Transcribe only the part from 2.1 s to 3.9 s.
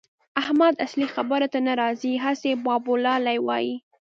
هسې بابولالې وايي.